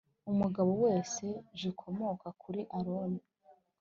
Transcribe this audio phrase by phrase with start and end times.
[0.31, 1.25] Umugabo wese
[1.57, 3.21] j ukomoka kuri Aroni